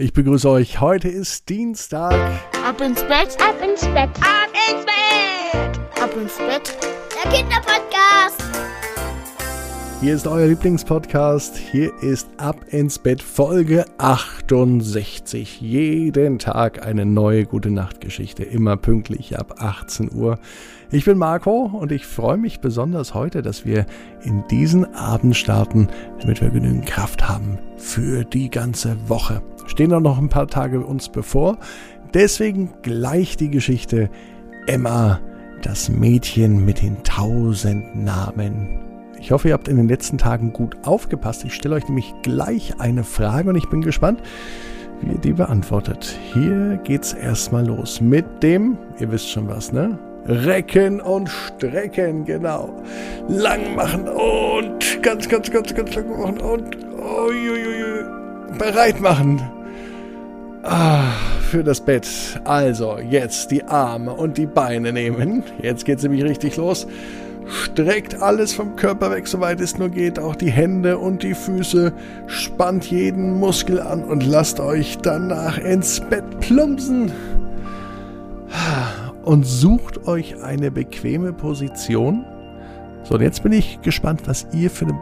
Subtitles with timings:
[0.00, 0.80] Ich begrüße euch.
[0.80, 2.14] Heute ist Dienstag.
[2.64, 6.78] Ab ins Bett, ab ins Bett, ab ins Bett, ab ins Bett.
[7.24, 8.44] Der Kinderpodcast.
[10.00, 11.56] Hier ist euer Lieblingspodcast.
[11.56, 15.60] Hier ist Ab ins Bett Folge 68.
[15.60, 18.44] Jeden Tag eine neue gute Nachtgeschichte.
[18.44, 20.38] Immer pünktlich ab 18 Uhr.
[20.92, 23.84] Ich bin Marco und ich freue mich besonders heute, dass wir
[24.22, 25.88] in diesen Abend starten,
[26.20, 29.42] damit wir genügend Kraft haben für die ganze Woche.
[29.68, 31.58] Stehen auch noch ein paar Tage uns bevor.
[32.14, 34.10] Deswegen gleich die Geschichte
[34.66, 35.20] Emma,
[35.62, 38.80] das Mädchen mit den tausend Namen.
[39.20, 41.44] Ich hoffe, ihr habt in den letzten Tagen gut aufgepasst.
[41.44, 44.22] Ich stelle euch nämlich gleich eine Frage und ich bin gespannt,
[45.00, 46.18] wie ihr die beantwortet.
[46.32, 49.98] Hier geht's erstmal los mit dem, ihr wisst schon was, ne?
[50.26, 52.82] Recken und strecken, genau.
[53.28, 58.04] Lang machen und ganz, ganz, ganz, ganz lang machen und uiuiui,
[58.58, 59.40] bereit machen.
[60.70, 62.06] Ah, für das Bett.
[62.44, 65.42] Also, jetzt die Arme und die Beine nehmen.
[65.62, 66.86] Jetzt geht's nämlich richtig los.
[67.46, 71.94] Streckt alles vom Körper weg, soweit es nur geht, auch die Hände und die Füße.
[72.26, 77.12] Spannt jeden Muskel an und lasst euch danach ins Bett plumpsen.
[79.24, 82.26] Und sucht euch eine bequeme Position.
[83.04, 84.98] So, und jetzt bin ich gespannt, was ihr für eine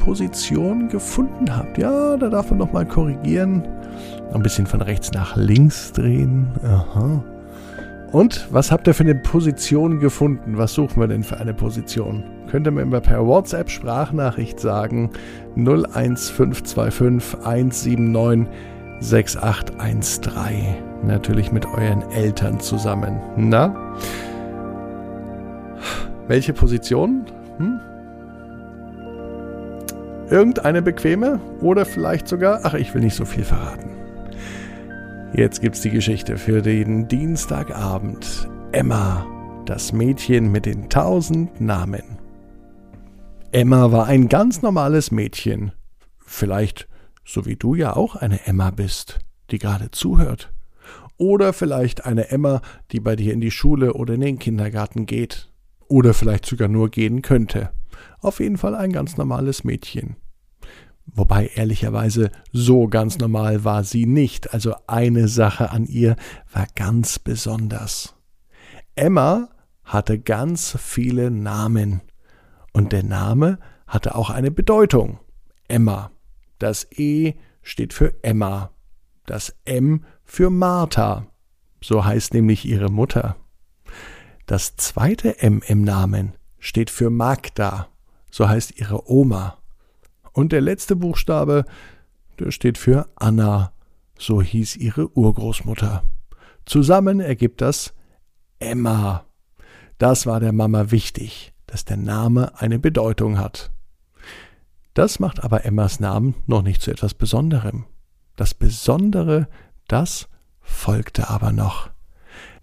[0.00, 1.78] Position gefunden habt.
[1.78, 3.62] Ja, da darf man nochmal korrigieren.
[4.32, 6.48] Ein bisschen von rechts nach links drehen.
[6.64, 7.22] Aha.
[8.12, 10.56] Und was habt ihr für eine Position gefunden?
[10.56, 12.22] Was suchen wir denn für eine Position?
[12.48, 15.10] Könnt ihr mir immer per WhatsApp Sprachnachricht sagen
[15.56, 18.46] 01525 179
[19.00, 20.76] 6813.
[21.02, 23.20] Natürlich mit euren Eltern zusammen.
[23.36, 23.74] Na?
[26.28, 27.26] Welche Position?
[27.58, 27.80] Hm?
[30.30, 33.90] Irgendeine bequeme oder vielleicht sogar, ach, ich will nicht so viel verraten.
[35.34, 38.48] Jetzt gibt's die Geschichte für den Dienstagabend.
[38.72, 39.26] Emma,
[39.66, 42.18] das Mädchen mit den tausend Namen.
[43.52, 45.72] Emma war ein ganz normales Mädchen.
[46.24, 46.88] Vielleicht
[47.24, 49.20] so wie du ja auch eine Emma bist,
[49.50, 50.52] die gerade zuhört.
[51.16, 52.60] Oder vielleicht eine Emma,
[52.90, 55.50] die bei dir in die Schule oder in den Kindergarten geht.
[55.86, 57.70] Oder vielleicht sogar nur gehen könnte.
[58.20, 60.16] Auf jeden Fall ein ganz normales Mädchen.
[61.06, 66.16] Wobei ehrlicherweise so ganz normal war sie nicht, also eine Sache an ihr
[66.52, 68.14] war ganz besonders.
[68.94, 69.48] Emma
[69.84, 72.00] hatte ganz viele Namen
[72.72, 75.20] und der Name hatte auch eine Bedeutung.
[75.68, 76.10] Emma.
[76.58, 78.70] Das E steht für Emma,
[79.26, 81.26] das M für Martha,
[81.82, 83.36] so heißt nämlich ihre Mutter.
[84.46, 87.88] Das zweite M im Namen steht für Magda,
[88.34, 89.58] so heißt ihre Oma.
[90.32, 91.64] Und der letzte Buchstabe,
[92.40, 93.72] der steht für Anna,
[94.18, 96.02] so hieß ihre Urgroßmutter.
[96.66, 97.94] Zusammen ergibt das
[98.58, 99.24] Emma.
[99.98, 103.70] Das war der Mama wichtig, dass der Name eine Bedeutung hat.
[104.94, 107.84] Das macht aber Emmas Namen noch nicht zu etwas Besonderem.
[108.34, 109.46] Das Besondere,
[109.86, 110.28] das
[110.60, 111.88] folgte aber noch.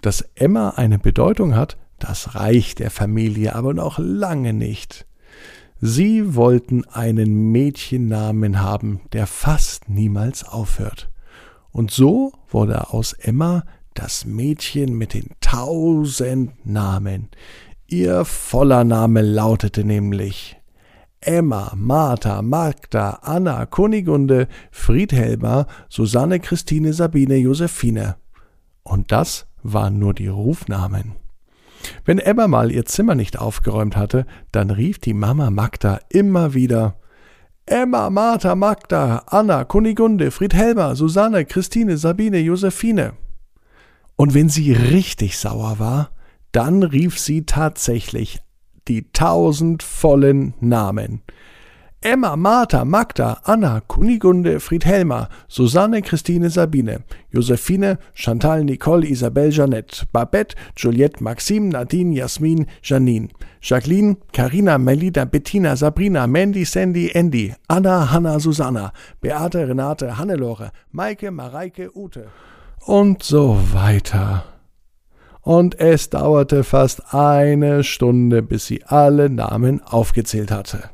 [0.00, 5.06] Dass Emma eine Bedeutung hat, das reicht der Familie aber noch lange nicht.
[5.80, 11.10] Sie wollten einen Mädchennamen haben, der fast niemals aufhört.
[11.72, 13.64] Und so wurde aus Emma
[13.94, 17.28] das Mädchen mit den tausend Namen.
[17.86, 20.56] Ihr voller Name lautete nämlich
[21.20, 28.16] Emma, Martha, Magda, Anna, Kunigunde, Friedhelma, Susanne, Christine, Sabine, Josephine.
[28.82, 31.16] Und das waren nur die Rufnamen.
[32.04, 36.96] Wenn Emma mal ihr Zimmer nicht aufgeräumt hatte, dann rief die Mama Magda immer wieder
[37.66, 43.12] Emma, Martha, Magda, Anna, Kunigunde, Friedhelma, Susanne, Christine, Sabine, Josephine.
[44.16, 46.10] Und wenn sie richtig sauer war,
[46.52, 48.40] dann rief sie tatsächlich
[48.88, 51.22] die tausend vollen Namen.
[52.02, 60.54] Emma, Martha, Magda, Anna, Kunigunde, Friedhelma, Susanne, Christine, Sabine, Josephine, Chantal, Nicole, Isabelle, Jeannette, Babette,
[60.74, 63.28] Juliette, Maxime, Nadine, Jasmin, Janine,
[63.60, 71.30] Jacqueline, Carina, Melida, Bettina, Sabrina, Mandy, Sandy, Andy, Anna, Hanna, Susanna, Beate, Renate, Hannelore, Maike,
[71.30, 72.28] Mareike, Ute.
[72.86, 74.44] Und so weiter.
[75.42, 80.88] Und es dauerte fast eine Stunde, bis sie alle Namen aufgezählt hatte.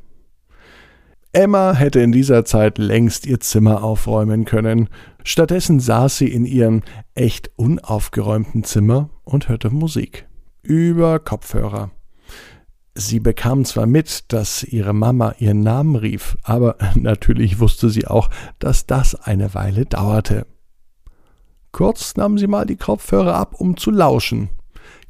[1.36, 4.88] Emma hätte in dieser Zeit längst ihr Zimmer aufräumen können.
[5.22, 6.80] Stattdessen saß sie in ihrem
[7.14, 10.26] echt unaufgeräumten Zimmer und hörte Musik.
[10.62, 11.90] Über Kopfhörer.
[12.94, 18.30] Sie bekam zwar mit, dass ihre Mama ihren Namen rief, aber natürlich wusste sie auch,
[18.58, 20.46] dass das eine Weile dauerte.
[21.70, 24.48] Kurz nahmen sie mal die Kopfhörer ab, um zu lauschen.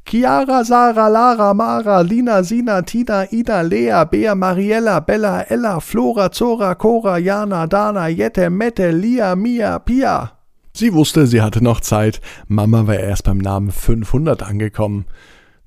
[0.09, 6.75] Chiara, Sarah, Lara, Mara, Lina, Sina, Tina, Ida, Lea, Bea, Mariella, Bella, Ella, Flora, Zora,
[6.75, 10.31] Cora, Jana, Dana, Jette, Mette, Lia, Mia, Pia.
[10.73, 12.21] Sie wusste, sie hatte noch Zeit.
[12.47, 15.07] Mama war erst beim Namen 500 angekommen.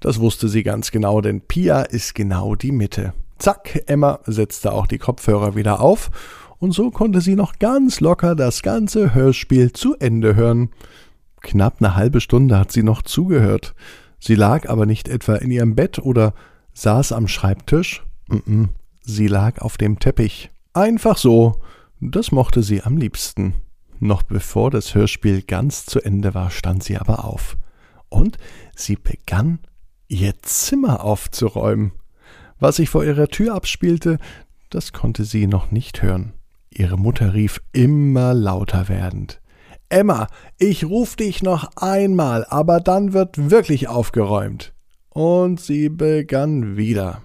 [0.00, 3.12] Das wusste sie ganz genau, denn Pia ist genau die Mitte.
[3.38, 6.10] Zack, Emma setzte auch die Kopfhörer wieder auf,
[6.56, 10.70] und so konnte sie noch ganz locker das ganze Hörspiel zu Ende hören.
[11.42, 13.74] Knapp eine halbe Stunde hat sie noch zugehört.
[14.20, 16.34] Sie lag aber nicht etwa in ihrem Bett oder
[16.74, 18.04] saß am Schreibtisch.
[19.02, 20.50] Sie lag auf dem Teppich.
[20.72, 21.60] Einfach so.
[22.00, 23.54] Das mochte sie am liebsten.
[23.98, 27.56] Noch bevor das Hörspiel ganz zu Ende war, stand sie aber auf.
[28.08, 28.38] Und
[28.74, 29.58] sie begann,
[30.08, 31.92] ihr Zimmer aufzuräumen.
[32.58, 34.18] Was sich vor ihrer Tür abspielte,
[34.70, 36.32] das konnte sie noch nicht hören.
[36.70, 39.40] Ihre Mutter rief immer lauter werdend.
[39.92, 44.72] Emma, ich ruf dich noch einmal, aber dann wird wirklich aufgeräumt.
[45.08, 47.22] Und sie begann wieder.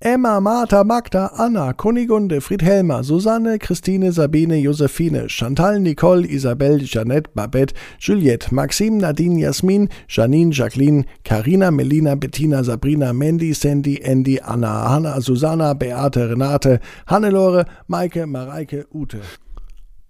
[0.00, 7.72] Emma, Martha, Magda, Anna, Kunigunde, Friedhelma, Susanne, Christine, Sabine, Josephine, Chantal, Nicole, Isabelle, Jeanette, Babette,
[7.98, 15.22] Juliette, Maxime, Nadine, Jasmin, Janine, Jacqueline, Karina, Melina, Bettina, Sabrina, Mandy, Sandy, Andy, Anna, Hanna,
[15.22, 19.22] Susanna, Beate, Renate, Hannelore, Maike, Mareike, Ute.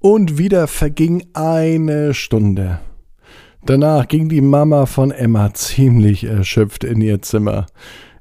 [0.01, 2.79] Und wieder verging eine Stunde.
[3.67, 7.67] Danach ging die Mama von Emma ziemlich erschöpft in ihr Zimmer.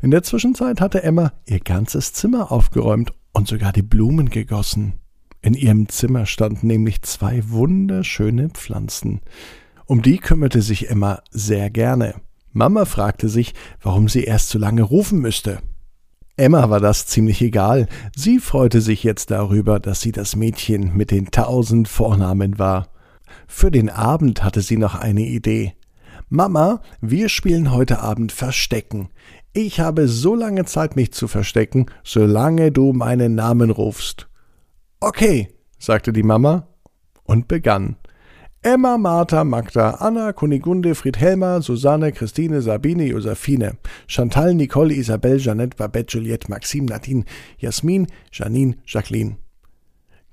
[0.02, 4.94] In der Zwischenzeit hatte Emma ihr ganzes Zimmer aufgeräumt und sogar die Blumen gegossen.
[5.42, 9.22] In ihrem Zimmer standen nämlich zwei wunderschöne Pflanzen.
[9.86, 12.16] Um die kümmerte sich Emma sehr gerne.
[12.54, 13.54] Mama fragte sich,
[13.84, 15.60] warum sie erst so lange rufen müsste.
[16.38, 17.88] Emma war das ziemlich egal.
[18.16, 22.90] Sie freute sich jetzt darüber, dass sie das Mädchen mit den tausend Vornamen war.
[23.48, 25.74] Für den Abend hatte sie noch eine Idee.
[26.30, 29.10] Mama, wir spielen heute Abend Verstecken.
[29.52, 34.28] Ich habe so lange Zeit, mich zu verstecken, solange du meinen Namen rufst.
[35.00, 35.50] Okay,
[35.80, 36.68] sagte die Mama
[37.24, 37.96] und begann.
[38.64, 43.78] Emma, Martha, Magda, Anna, Kunigunde, Friedhelma, Susanne, Christine, Sabine, Josephine,
[44.08, 47.24] Chantal, Nicole, Isabelle, Jeanette, Babette, Juliette, Maxime, Nadine,
[47.60, 49.38] Jasmin, Janine, Jacqueline.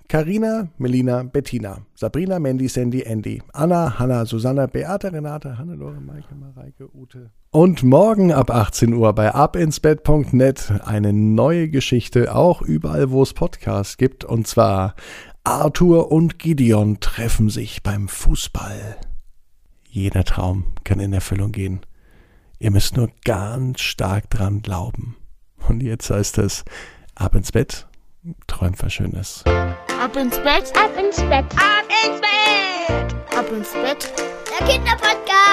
[0.09, 6.88] Karina, Melina, Bettina, Sabrina, Mandy, Sandy, Andy, Anna, Hanna, Susanna, Beate, Renate, Hannelore, Maike, Mareike,
[6.94, 7.31] Ute.
[7.50, 13.97] Und morgen ab 18 Uhr bei abinsbett.net eine neue Geschichte, auch überall, wo es Podcasts
[13.97, 14.94] gibt, und zwar
[15.46, 18.96] Arthur und Gideon treffen sich beim Fußball.
[19.87, 21.81] Jeder Traum kann in Erfüllung gehen.
[22.58, 25.17] Ihr müsst nur ganz stark dran glauben.
[25.69, 26.64] Und jetzt heißt es,
[27.14, 27.87] ab ins Bett,
[28.46, 29.44] träumt was Schönes.
[29.46, 34.12] Ab ins Bett, ab ins Bett, ab ins Bett, ab ins Bett.
[34.58, 35.44] Der Kinderpodcast.